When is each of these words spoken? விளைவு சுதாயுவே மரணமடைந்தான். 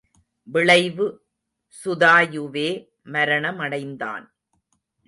விளைவு 0.47 1.07
சுதாயுவே 1.85 2.69
மரணமடைந்தான். 3.05 4.25